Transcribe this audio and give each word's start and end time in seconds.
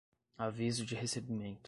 aviso 0.35 0.83
de 0.83 0.95
recebimento 0.95 1.59